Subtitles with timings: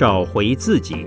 [0.00, 1.06] 找回自己。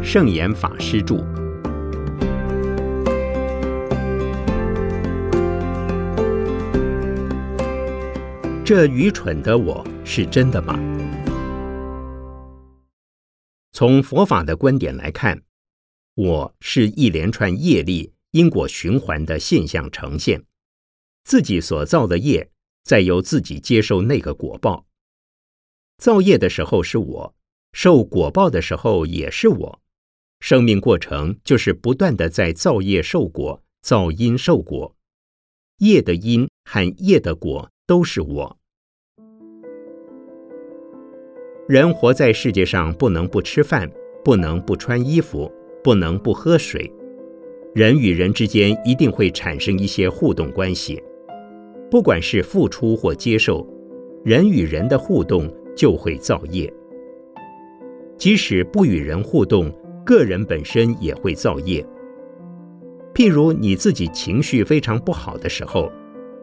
[0.00, 1.16] 圣严法师著。
[8.64, 10.78] 这愚蠢的我是真的吗？
[13.72, 15.42] 从佛法的观点来看，
[16.14, 20.44] 我是一连串业力因果循环的现象呈现，
[21.26, 22.48] 自己所造的业，
[22.84, 24.86] 再由自己接受那个果报。
[25.98, 27.34] 造业的时候是我，
[27.72, 29.80] 受果报的时候也是我。
[30.38, 34.94] 生命过程就是不断的在造业受果，造因受果，
[35.78, 38.56] 业的因和业的果都是我。
[41.68, 43.90] 人活在世界上，不能不吃饭，
[44.24, 46.88] 不能不穿衣服，不能不喝水。
[47.74, 51.02] 人与人之间一定会产生一些互动关系，
[51.90, 53.66] 不管是付出或接受，
[54.24, 56.72] 人与人的互动就会造业。
[58.16, 59.72] 即使不与人互动。
[60.04, 61.84] 个人本身也会造业，
[63.12, 65.90] 譬如你自己情绪非常不好的时候，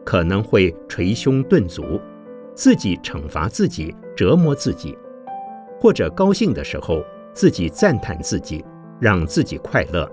[0.04, 1.98] 可能会捶胸顿足，
[2.54, 4.94] 自己惩罚自己，折磨自己；
[5.80, 8.62] 或者高兴的时候，自己赞叹自己，
[9.00, 10.06] 让自己快乐，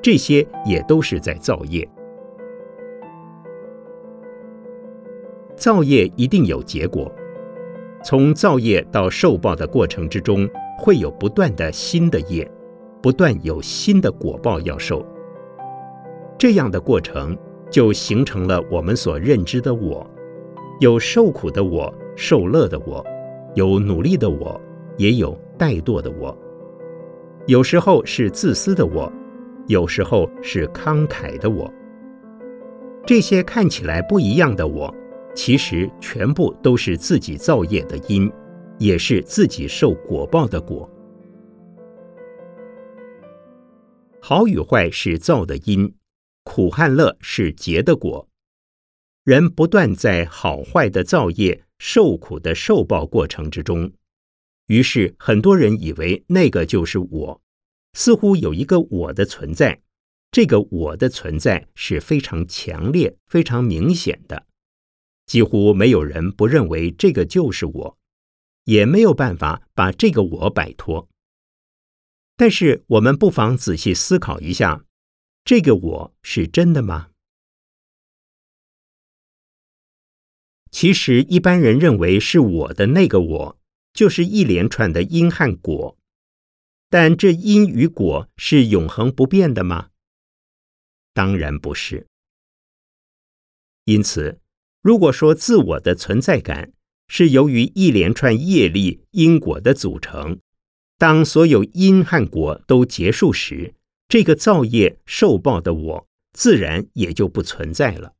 [0.00, 1.84] 这些也都是在造业。
[5.62, 7.08] 造业一定有结果，
[8.02, 12.50] 从造业到受报的过程之中，会有不断的新的业。
[13.00, 15.06] 不断有新的果报要受，
[16.36, 17.38] 这样的过程
[17.70, 20.04] 就形成了我们所认知的我：
[20.80, 23.00] 有受苦的我，受乐的我；
[23.54, 24.60] 有努力的我，
[24.96, 26.36] 也有怠惰的我；
[27.46, 29.12] 有时候是自私的我，
[29.68, 31.72] 有时候是慷慨的我。
[33.06, 34.92] 这些看起来不一样的我，
[35.34, 38.30] 其实全部都是自己造业的因，
[38.78, 40.88] 也是自己受果报的果。
[44.20, 45.94] 好与坏是造的因，
[46.44, 48.28] 苦和乐是结的果。
[49.24, 53.90] 人不断在好坏的造业、受苦的受报过程之中，
[54.66, 57.40] 于是很多人以为那个就是我，
[57.94, 59.80] 似乎有一个我的存在。
[60.30, 64.46] 这个我的存在是非常强烈、非常明显的，
[65.32, 67.98] 几乎没有人不认为这个就是我，
[68.64, 71.08] 也没有办法把这个我摆脱。
[72.36, 74.84] 但是，我们不妨仔细思考一下，
[75.42, 77.12] 这个我是真的吗？
[80.70, 83.58] 其实，一般人认为是我的那个我，
[83.94, 85.96] 就是一连串的因和果。
[86.90, 89.88] 但这因与果是永恒不变的吗？
[91.14, 92.06] 当然不是。
[93.84, 94.41] 因此，
[94.82, 96.72] 如果说自我的存在感
[97.06, 100.38] 是由于一连串业力因果的组成，
[100.98, 103.74] 当所有因和果都结束时，
[104.08, 108.12] 这个造业受报的我，自然也就不存在了。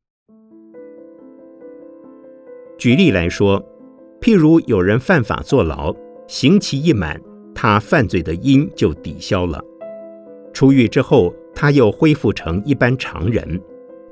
[2.78, 3.60] 举例来说，
[4.20, 5.92] 譬如有人犯法坐牢，
[6.28, 7.20] 刑期一满，
[7.52, 9.60] 他犯罪的因就抵消了。
[10.52, 13.60] 出狱之后，他又恢复成一般常人，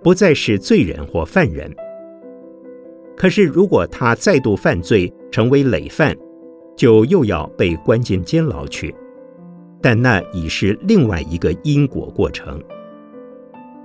[0.02, 1.72] 不再是罪人或犯人。
[3.20, 6.16] 可是，如果他再度犯罪，成为累犯，
[6.74, 8.94] 就又要被关进监牢去，
[9.82, 12.58] 但那已是另外一个因果过程。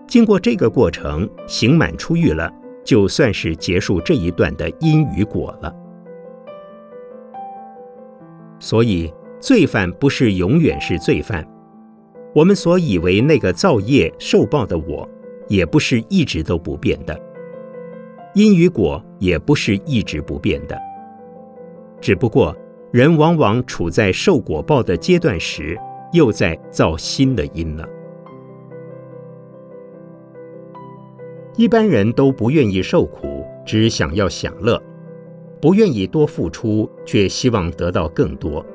[0.07, 2.49] 经过这个过程，刑满出狱了，
[2.85, 5.75] 就算是结束这一段的因与果了。
[8.57, 11.45] 所以，罪犯不是永远是罪犯，
[12.33, 15.05] 我们所以为那个造业受报的我，
[15.49, 17.19] 也不是一直都不变的。
[18.35, 20.79] 因与果也不是一直不变的，
[21.99, 22.55] 只不过。
[22.91, 25.77] 人往往处在受果报的阶段时，
[26.13, 27.85] 又在造新的因了。
[31.57, 34.81] 一般人都不愿意受苦，只想要享乐，
[35.59, 38.65] 不愿意多付出，却希望得到更多。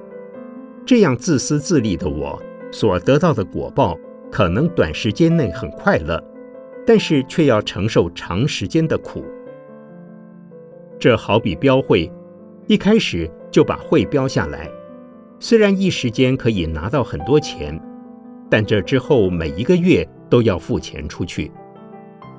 [0.84, 2.38] 这样自私自利的我，
[2.70, 3.96] 所得到的果报，
[4.30, 6.22] 可能短时间内很快乐，
[6.86, 9.24] 但是却要承受长时间的苦。
[11.00, 12.08] 这好比标会，
[12.68, 13.28] 一开始。
[13.52, 14.70] 就把会标下来，
[15.40, 17.76] 虽然一时间可以拿到很多钱，
[18.48, 21.50] 但这之后每一个月都要付钱出去，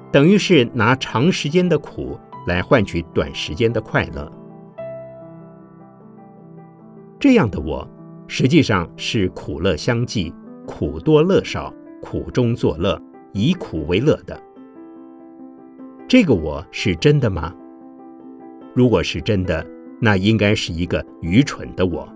[0.09, 2.17] 等于是拿长时间的苦
[2.47, 4.31] 来换取短时间的快乐。
[7.19, 7.85] 这样的我，
[8.25, 10.33] 实际上是苦乐相济，
[10.65, 12.97] 苦多乐少，苦中作乐，
[13.33, 14.41] 以苦为乐的。
[16.07, 17.53] 这个我是真的吗？
[18.73, 19.65] 如果是真的，
[19.99, 22.07] 那应该是一个愚蠢的我。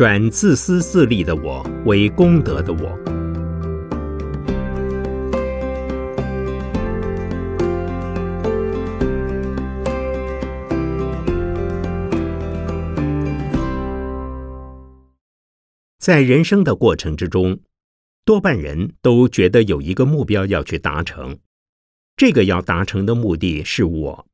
[0.00, 2.98] 转自私自利的我为功德的我。
[15.98, 17.60] 在人生的过程之中，
[18.24, 21.36] 多半人都觉得有一个目标要去达成，
[22.16, 24.26] 这个要达成的目的是我，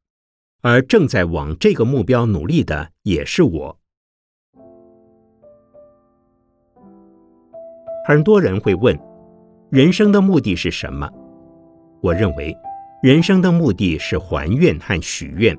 [0.60, 3.80] 而正在往这个目标努力的也是我。
[8.06, 8.96] 很多人会问：
[9.68, 11.10] 人生的目的是什么？
[12.00, 12.56] 我认为，
[13.02, 15.58] 人生的目的是还愿和许愿，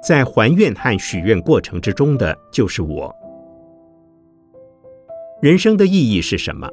[0.00, 3.12] 在还愿和许愿过程之中的就是我。
[5.42, 6.70] 人生的意义是什么？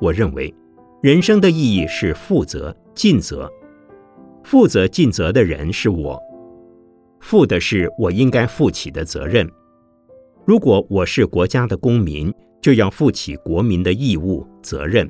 [0.00, 0.52] 我认为，
[1.00, 3.48] 人生的意义是负责尽责。
[4.42, 6.20] 负责尽责的人是我，
[7.20, 9.48] 负的是我应该负起的责任。
[10.44, 12.34] 如果我是国家的公民。
[12.64, 15.06] 就要负起国民的义务责任。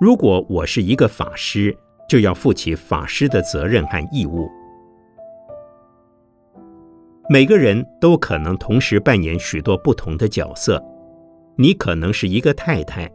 [0.00, 1.72] 如果我是一个法师，
[2.08, 4.48] 就要负起法师的责任和义务。
[7.30, 10.84] 每个人都可能同时扮演许多不同的角色。
[11.54, 13.08] 你可能是一个太太，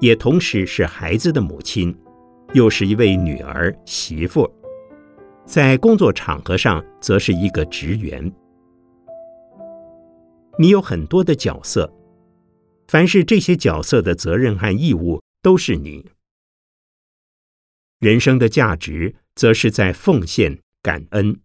[0.00, 1.94] 也同时是孩子的母亲，
[2.54, 4.50] 又是一位女儿媳妇。
[5.44, 8.32] 在工作场合上，则是一个职员。
[10.58, 11.92] 你有很多的角色。
[12.86, 16.10] 凡是这些角色的责任和义务，都是你。
[17.98, 21.40] 人生的价值，则是在奉献、感恩。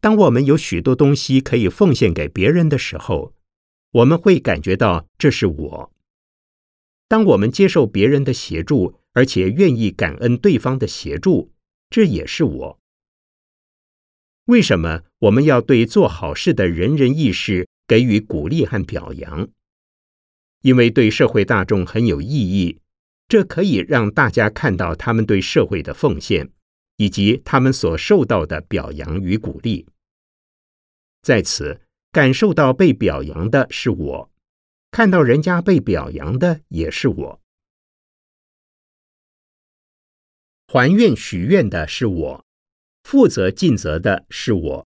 [0.00, 3.34] 当我们有许多东西可以奉献给别人的时候，
[3.90, 5.92] 我们会感觉到这是我。
[7.08, 11.52] 当我们接受别人的协助，而且愿意感恩对方的协助，
[11.90, 12.78] 这也是我。
[14.44, 19.48] 为什么我们要对做好事的仁人义士给予鼓励和表扬？
[20.62, 22.80] 因为对社会大众很有意义，
[23.28, 26.50] 这可以让大家看到他们对社会的奉献，
[26.96, 29.86] 以及他们所受到的表扬与鼓励。
[31.22, 31.80] 在此
[32.10, 34.30] 感受到被表扬的是我，
[34.90, 37.40] 看到人家被表扬的也是我。
[40.68, 42.44] 还愿许愿的是我，
[43.02, 44.86] 负责尽责的是我，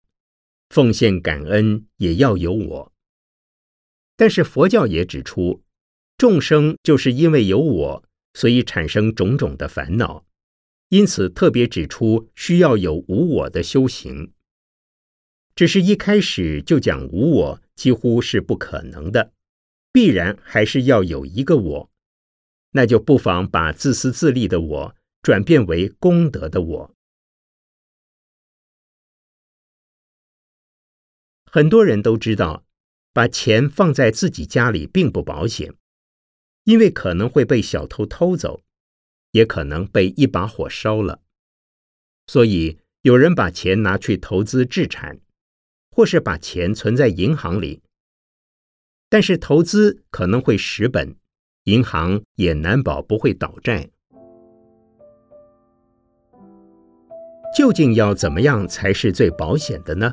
[0.69, 2.93] 奉献感恩也要有我。
[4.21, 5.63] 但是佛教也指出，
[6.19, 10.27] 众生就是因为有我，所以产生种种的烦恼，
[10.91, 14.35] 因此特别指出需要有无我的修行。
[15.55, 19.33] 只是一开始就讲无我，几乎是不可能的，
[19.91, 21.91] 必然还是要有一个我，
[22.73, 26.95] 那就不妨把自私自利的我转变为功德的我。
[31.47, 32.67] 很多人都知道。
[33.13, 35.75] 把钱放在自己家里并不保险，
[36.65, 38.63] 因为可能会被小偷偷走，
[39.33, 41.21] 也可能被一把火烧了。
[42.27, 45.19] 所以有人把钱拿去投资置产，
[45.91, 47.83] 或是把钱存在银行里。
[49.09, 51.17] 但是投资可能会蚀本，
[51.65, 53.91] 银行也难保不会倒债。
[57.57, 60.13] 究竟要怎么样才是最保险的呢？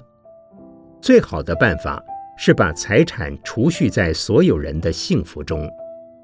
[1.00, 2.04] 最好的办法。
[2.38, 5.68] 是把财产储蓄在所有人的幸福中，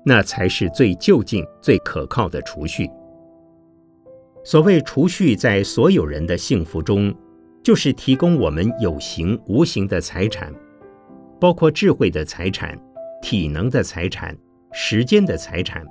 [0.06, 2.90] 那才是最就近、最可靠的储蓄。
[4.44, 7.14] 所谓储蓄在所有人的幸福中，
[7.64, 10.54] 就是提供我们有形无形的财产，
[11.40, 12.78] 包括智慧的财产、
[13.22, 14.38] 体能的财产、
[14.72, 15.84] 时间的财产。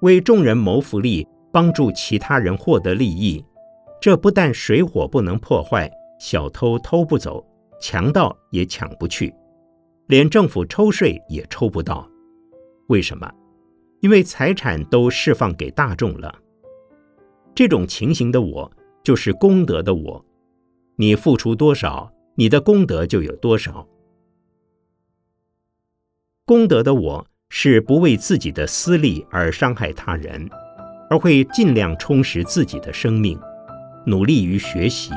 [0.00, 3.44] 为众人谋福利，帮助其他人获得利益，
[4.00, 5.90] 这不但水火不能破坏，
[6.20, 7.44] 小偷偷不走，
[7.80, 9.34] 强盗也抢不去，
[10.06, 12.08] 连政府抽税也抽不到。
[12.88, 13.30] 为什么？
[14.00, 16.34] 因为财产都释放给大众了。
[17.54, 18.70] 这种情形的我，
[19.02, 20.24] 就是功德的我。
[20.96, 23.86] 你付出多少，你的功德就有多少。
[26.44, 27.26] 功德的我。
[27.50, 30.46] 是不为自己的私利而伤害他人，
[31.08, 33.40] 而会尽量充实自己的生命，
[34.04, 35.10] 努力于学习，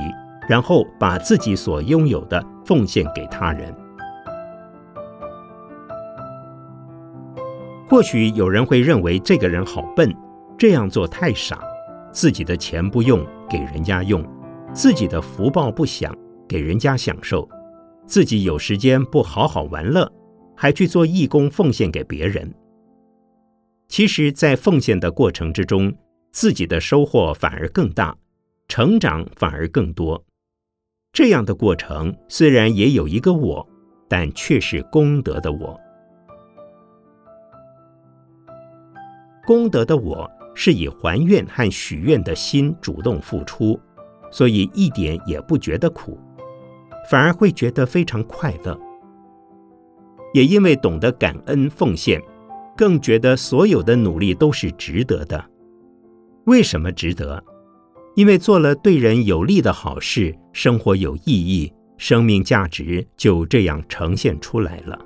[0.52, 3.74] 然后把自己所拥有的奉献给他人。
[7.88, 10.14] 或许有人会认为这个人好笨，
[10.58, 11.58] 这样做太傻，
[12.12, 14.22] 自己的钱不用给人家用，
[14.74, 16.14] 自己的福报不享
[16.50, 17.48] 给人家享受，
[18.06, 20.12] 自己有时间不好好玩乐。
[20.54, 22.54] 还去做义工奉献给别人。
[23.88, 25.96] 其实，在奉献的过程之中，
[26.34, 28.14] 自己的收获反而更大，
[28.68, 30.22] 成长反而更多。
[31.14, 33.68] 这样的过程虽然也有一个我，
[34.08, 35.78] 但却是功德的我。
[39.46, 43.78] 功德的我是以还愿和许愿的心主动付出，
[44.32, 46.18] 所以一点也不觉得苦，
[47.10, 48.80] 反而会觉得非常快乐。
[50.34, 52.22] 也因为懂得感恩奉献，
[52.78, 55.44] 更觉得所有的努力都是值得的。
[56.46, 57.44] 为什么值得？
[58.16, 65.00] 因为做了对人有利的好事，生活有意义，生命价值就这样呈现出来了。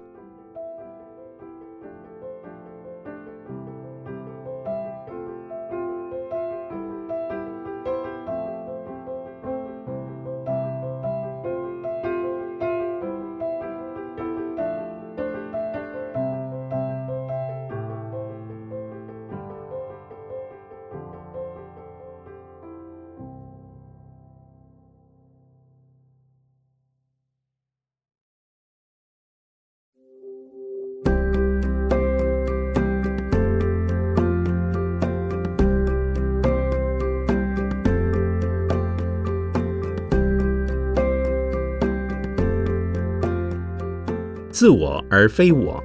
[44.55, 45.83] 自我而非我。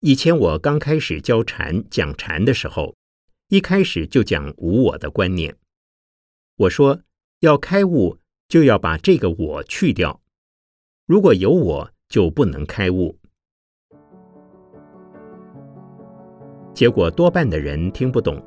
[0.00, 2.96] 以前我刚开始教禅、讲禅的时候，
[3.48, 5.54] 一开始就讲无我的观念。
[6.56, 7.02] 我说，
[7.40, 8.16] 要开悟，
[8.48, 10.22] 就要把这个我去掉。
[11.04, 13.19] 如果有我，就不能开悟。
[16.72, 18.42] 结果多半的人听不懂，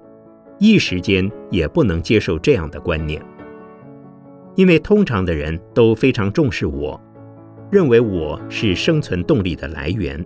[0.60, 3.22] 一时间也不能接受这样的观念，
[4.56, 7.00] 因为通常的人都非常重视我，
[7.70, 10.25] 认为我是生存动力的来源。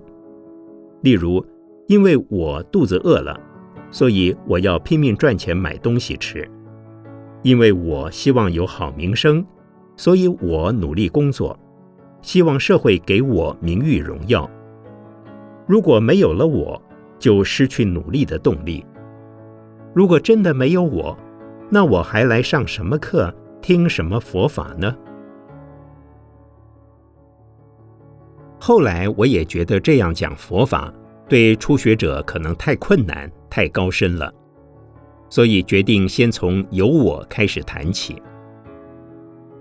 [1.01, 1.43] 例如，
[1.87, 3.39] 因为我肚子饿了，
[3.91, 6.41] 所以我要拼命赚钱买东西吃；
[7.43, 9.45] 因为我希望有好名声，
[9.95, 11.57] 所以我努力工作，
[12.21, 14.49] 希望社会给我名誉荣耀。
[15.65, 16.81] 如果没有了我，
[17.19, 18.85] 就失去努力的动力。
[19.93, 21.17] 如果真的没有我，
[21.69, 24.95] 那我还来上什么课，听什么佛法呢？
[28.59, 30.93] 后来我也觉得这样讲佛法
[31.29, 34.33] 对初学者可能太困难、太高深了，
[35.29, 38.21] 所以决定先从有我开始谈起。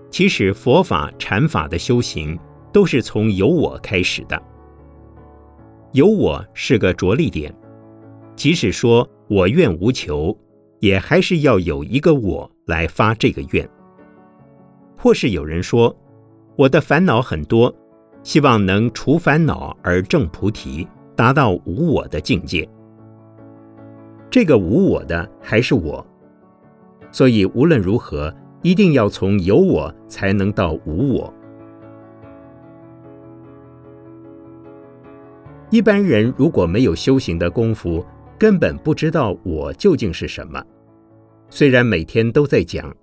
[0.09, 2.37] 其实佛法、禅法的修行
[2.71, 4.41] 都是从有我开始的。
[5.93, 7.53] 有我是个着力点，
[8.35, 10.37] 即使说我愿无求，
[10.79, 13.67] 也还是要有一个我来发这个愿。
[14.97, 15.95] 或是有人说，
[16.55, 17.73] 我的烦恼很多，
[18.23, 22.67] 希望能除烦恼而证菩提，达到无我的境界。
[24.29, 26.05] 这个无我的还是我，
[27.11, 31.33] 所以无论如何，一定要从有我才能到无我。
[35.69, 38.05] 一般人如果没有修行的功夫，
[38.39, 40.63] 根本不知道我究竟是什么。
[41.49, 42.95] 虽然每天都在讲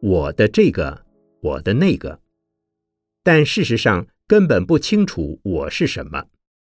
[0.00, 1.04] 我的这个、
[1.40, 2.20] 我的那个，
[3.22, 6.24] 但事实上根本不清楚我是什么，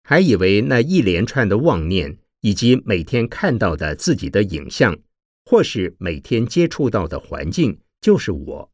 [0.02, 4.98] 还以为那一连串的妄念以及每天看到的自己的影像，
[5.44, 8.72] 或是每天接触到的环境就是我。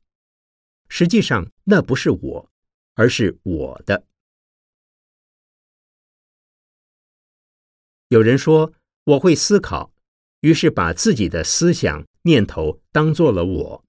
[0.89, 2.51] 实际上那不是我，
[2.95, 4.05] 而是我的。
[8.15, 9.93] 有人说我会思考，
[10.39, 13.85] 于是把自己的思想念头当做了我，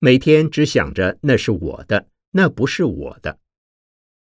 [0.00, 3.38] 每天只想着那是我的，那不是我的。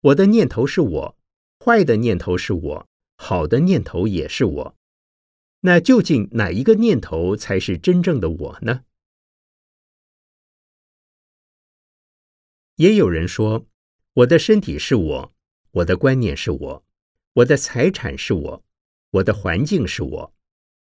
[0.00, 1.16] 我的念头是我，
[1.64, 4.76] 坏的念头是我，好的念头也是我。
[5.60, 8.82] 那究竟哪一个念头才是真正的我呢？
[12.74, 13.64] 也有人说，
[14.14, 15.32] 我的身体是我，
[15.70, 16.84] 我的观念是我，
[17.34, 18.64] 我的财产是我，
[19.14, 20.34] 我的环境是我，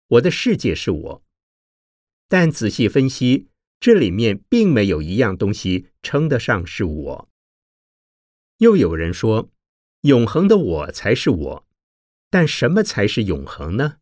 [0.08, 1.24] 我的世界是我。
[2.28, 3.48] 但仔细分析，
[3.78, 7.28] 这里面并没有一样东西称得上是我。
[8.58, 9.50] 又有人说，
[10.02, 11.66] 永恒的我才是我，
[12.30, 13.98] 但什么才是永恒呢？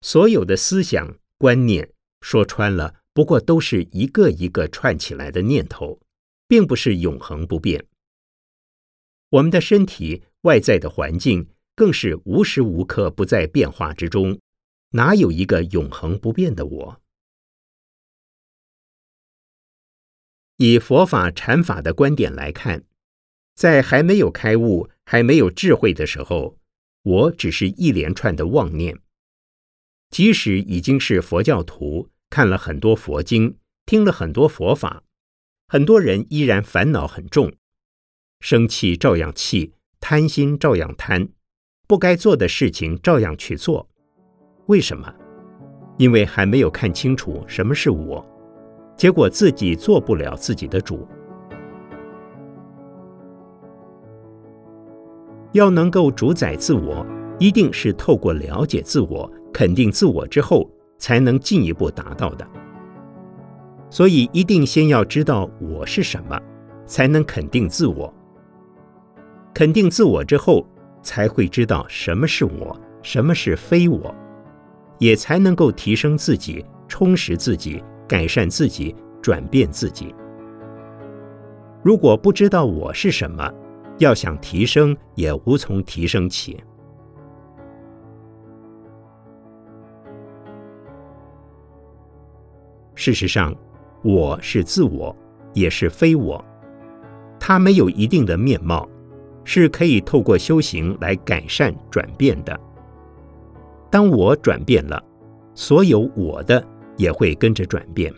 [0.00, 1.92] 所有的思想观念，
[2.22, 3.02] 说穿了。
[3.14, 6.00] 不过都是一个一个串起来的念头，
[6.48, 7.86] 并不是永恒不变。
[9.28, 14.38] 我们的身体外在的环境更是无时无刻不在变化之中，
[14.90, 17.00] 哪有一个永恒不变的我？
[20.56, 22.84] 以佛法禅法的观点来看，
[23.54, 26.58] 在还没有开悟、还没有智慧的时候，
[27.02, 28.96] 我只是一连串的妄念；
[30.10, 32.10] 即使已经是佛教徒。
[32.30, 35.02] 看了很多佛经，听了很多佛法，
[35.68, 37.52] 很多人依然烦恼很重，
[38.40, 41.28] 生气照样气，贪心照样贪，
[41.86, 43.88] 不该做的事情照样去做。
[44.66, 45.10] 为什么？
[45.96, 48.26] 因为还没有看清楚什么是我，
[48.96, 51.06] 结果自己做不了自己的主。
[55.52, 57.06] 要能够主宰自我，
[57.38, 60.68] 一定是透过了解自我、肯定自我之后。
[60.98, 62.46] 才能进一步达到的，
[63.90, 66.40] 所以一定先要知道我是什么，
[66.86, 68.14] 才能肯定自我。
[69.54, 70.66] 肯定自我之后，
[71.02, 74.14] 才会知道什么是我，什么是非我，
[74.98, 80.14] 也才能够提升自己、充实自己、改善自己、转变自己。
[81.82, 83.52] 如果不知道我是什么，
[83.98, 86.62] 要想提升，也无从提升起。
[92.94, 93.54] 事实上，
[94.02, 95.14] 我是自我，
[95.54, 96.42] 也是非我。
[97.40, 98.88] 它没有一定的面貌，
[99.44, 102.58] 是可以透过修行来改善、转变的。
[103.90, 105.02] 当我转变了，
[105.54, 106.64] 所有我的
[106.96, 108.12] 也会跟着转变。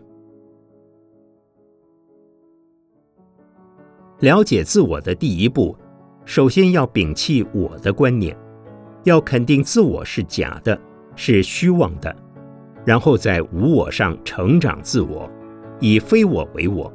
[4.20, 5.76] 了解自我的第一步，
[6.24, 8.36] 首先要摒弃我的观念，
[9.02, 10.80] 要肯定自我是假的，
[11.16, 12.14] 是虚妄的。
[12.84, 15.28] 然后在无我上成长自我，
[15.80, 16.92] 以非我为我，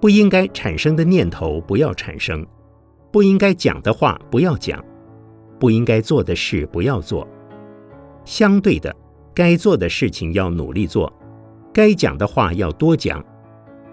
[0.00, 2.44] 不应该产生的念头不要产生，
[3.16, 4.84] 不应该讲的话不要讲，
[5.58, 7.26] 不应该做的事不要做。
[8.26, 8.94] 相对的，
[9.32, 11.10] 该做的事情要努力做，
[11.72, 13.24] 该讲的话要多讲，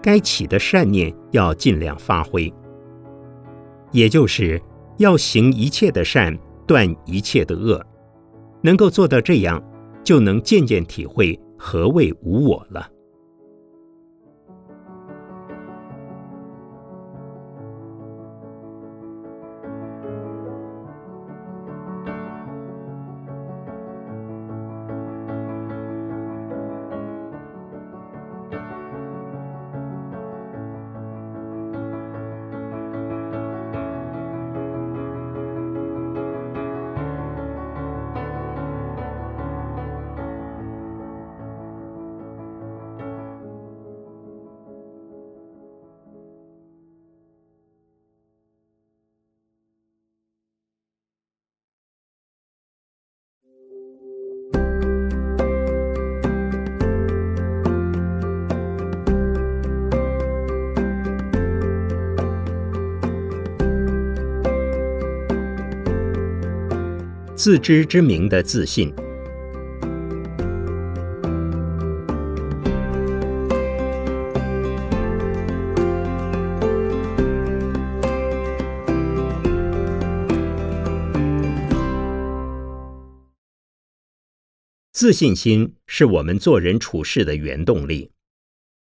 [0.02, 2.52] 该起的善念要尽量发挥。
[3.92, 4.60] 也就是
[4.98, 7.82] 要行一切的善，断一切的恶，
[8.60, 9.58] 能够做到这样。
[10.02, 12.86] 就能渐渐体会何谓无我了。
[67.44, 68.90] 自知之明的自信，
[84.90, 88.10] 自信心是我们做人处事的原动力。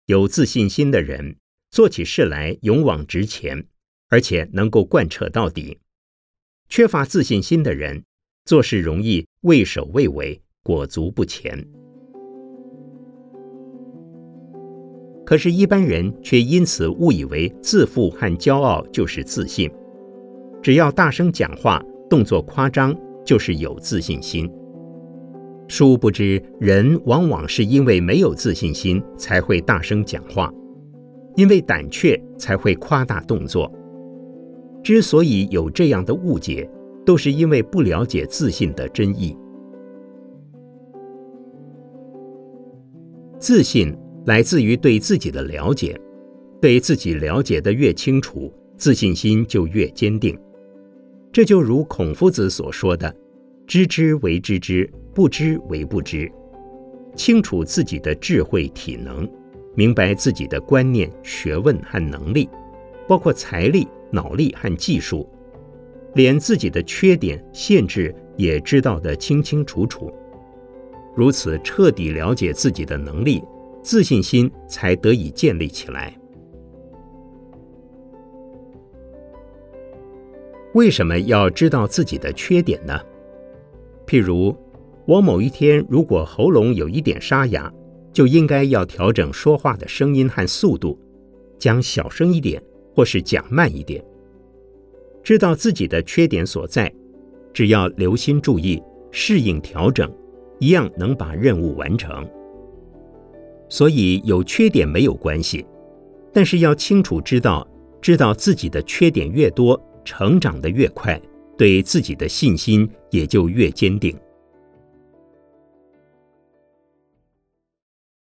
[0.07, 1.37] 有自信心的人，
[1.73, 3.67] 做起事来勇往直前，
[4.07, 5.81] 而且能够贯彻到底。
[6.69, 8.05] 缺乏自信心的人，
[8.45, 11.65] 做事容易畏首畏尾，裹足不前。
[15.25, 19.71] 可是，一般人却因此误以为自负和骄傲就是自信。
[20.61, 22.93] 只要大声讲话，动作夸张，
[23.25, 24.51] 就是有自信心。
[25.69, 30.53] 殊不知，人往往是因为没有自信心，才会大声讲话；
[31.37, 33.73] 因为胆怯，才会夸大动作。
[34.83, 36.69] 之所以有这样的误解，
[37.05, 39.37] 都是因为不了解自信的真意。
[43.39, 45.99] 自信来自于对自己的了解，
[46.61, 50.39] 对自己了解的越清楚，自信心就越坚定。
[51.33, 53.15] 这就如孔夫子所说的
[53.67, 56.31] ：“知之为知之，不知为不知。”
[57.17, 59.29] 清楚自己的智慧体能，
[59.75, 62.49] 明白自己的观念、学问和能力，
[63.09, 63.89] 包括财力。
[64.15, 65.27] 脑力和技术，
[66.15, 70.13] 连自己的缺点、限制也知道得清清楚楚。
[71.15, 73.43] 如此彻底了解自己的能力，
[73.83, 76.17] 自信心才得以建立起来。
[80.75, 82.99] 为什么要知道自己的缺点呢？
[84.07, 84.57] 譬如，
[85.07, 87.73] 我某一天如果喉咙有一点沙哑，
[88.13, 90.99] 就应该要调整说话的声音和速度，
[91.59, 92.63] 讲小声一点。
[92.95, 94.05] 或是讲慢一点，
[95.23, 96.93] 知道自己的缺点所在，
[97.53, 100.13] 只要留心注意、适应调整，
[100.59, 102.29] 一样能把任务完成。
[103.69, 105.65] 所以有缺点没有关系，
[106.33, 107.67] 但是要清楚知道，
[108.01, 111.21] 知道自己的缺点越多，成长的越快，
[111.57, 114.19] 对自己的信心也就越坚定。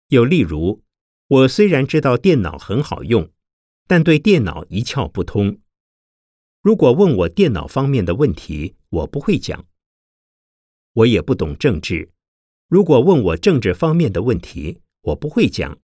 [0.08, 0.80] 又例如，
[1.28, 3.28] 我虽然知道电脑很好用。
[3.88, 5.58] 但对电脑一窍不通。
[6.66, 9.68] 如果问我电脑方面的问题，我不会讲。
[10.94, 12.10] 我也不懂政治。
[12.66, 15.78] 如果问我政治方面的问题，我不会讲。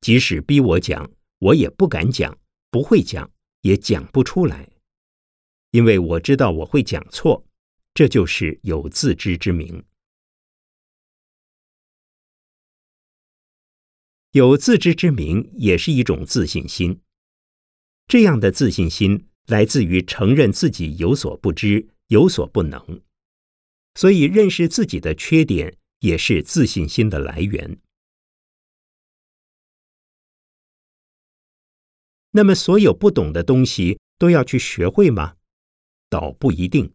[0.00, 2.36] 即使逼我讲，我也不敢讲，
[2.72, 4.68] 不会讲，也讲不出来。
[5.70, 7.46] 因为我知道我会讲错，
[7.94, 9.84] 这就是有自知之明。
[14.32, 17.00] 有自知之明也是一种自信心。
[18.08, 23.02] 这样的自信心来自于承认自己有所不知、有所不能，
[23.94, 27.78] 所以认识自己的缺点也是自信心的来源。
[32.32, 35.36] 那么，所有不懂的东西都要去学会吗？
[36.10, 36.92] 倒不一定。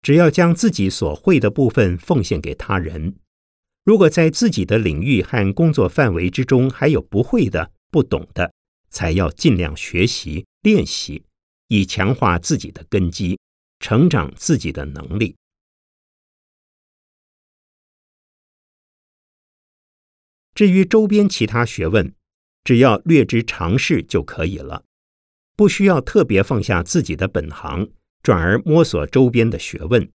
[0.00, 3.16] 只要将自己所会的部分奉献给他人，
[3.84, 8.52] 如果在自己的领域和工作范围之中还有不会的、不懂的，
[8.88, 11.26] 才要尽量学习练习，
[11.68, 13.38] 以强化自己的根基，
[13.80, 15.36] 成长自己的能力。
[20.54, 22.14] 至于周边其他学问，
[22.64, 24.86] 只要略知常识就可以了，
[25.54, 27.90] 不需要特别放下自己的本行，
[28.22, 30.10] 转而摸索周边的学问。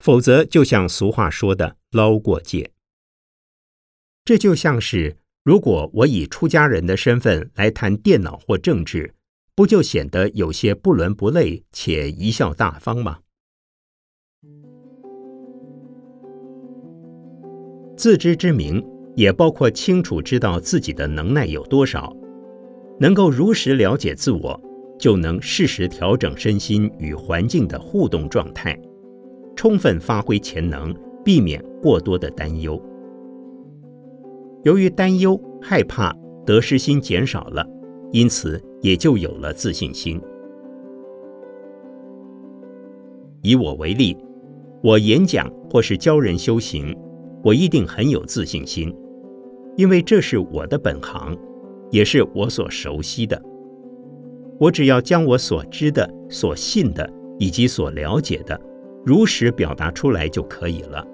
[0.00, 2.72] 否则，就像俗话说的“捞过界”，
[4.26, 5.18] 这就像是。
[5.44, 9.14] 如果我以出家人的身份来谈电脑或政治，
[9.58, 13.18] 不就显得有些不伦不类且贻笑大方吗？
[17.96, 18.80] 自知之明
[19.16, 22.16] 也包括清楚知道自己的能耐有多少，
[23.00, 24.62] 能够如实了解自我，
[24.96, 28.80] 就能适时调整身心与环境的互动状态，
[29.56, 30.94] 充分发挥潜能，
[31.24, 32.80] 避免过多的担忧。
[34.62, 36.14] 由于担忧、害怕、
[36.46, 37.66] 得失心减少了，
[38.12, 40.20] 因此也就有了自信心。
[43.42, 44.16] 以我为例，
[44.82, 46.96] 我演讲或是教人修行，
[47.42, 48.94] 我一定很有自信心，
[49.76, 51.36] 因为这是我的本行，
[51.90, 53.40] 也是我所熟悉的。
[54.58, 58.60] 我只要将我所知的、所信的以及所了解的，
[59.04, 61.06] 如实表达出来就可以了。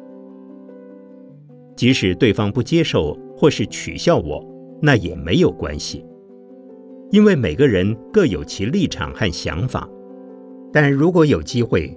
[1.77, 4.43] 即使对方不接受或是取笑我，
[4.81, 6.05] 那也没有关系，
[7.15, 9.89] 因为每个人各有其立场和想法。
[10.73, 11.97] 但如果有机会，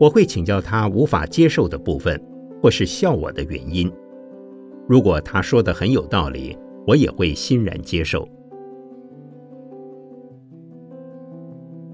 [0.00, 2.18] 我会请教他无法接受的部分，
[2.62, 3.92] 或是笑我的原因。
[4.88, 8.26] 如果他说的很有道理，我也会欣然接受。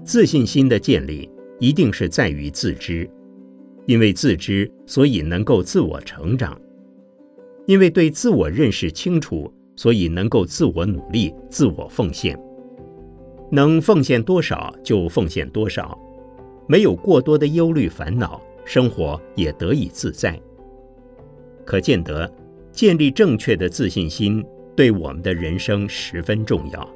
[0.05, 3.09] 自信心的建立一定是在于自知，
[3.87, 6.57] 因为自知，所以能够自我成长。
[7.65, 12.39] 因为对自我认识清楚，所以能够自我努力、自我奉献。
[13.53, 15.95] 能奉献多少就奉献多少，
[16.65, 20.41] 没有过多的忧虑烦恼，生活也得以自在。
[21.63, 22.27] 可见得，
[22.71, 24.43] 建立正确的自信心
[24.75, 26.89] 对我们的人生十分重要。